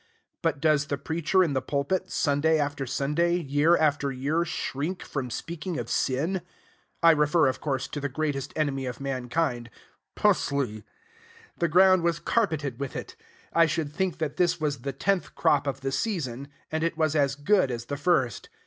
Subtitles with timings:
[0.41, 5.29] But does the preacher in the pulpit, Sunday after Sunday, year after year, shrink from
[5.29, 6.41] speaking of sin?
[7.03, 9.69] I refer, of course, to the greatest enemy of mankind,
[10.15, 10.83] "p sl y."
[11.59, 13.15] The ground was carpeted with it.
[13.53, 17.15] I should think that this was the tenth crop of the season; and it was
[17.15, 18.49] as good as the first.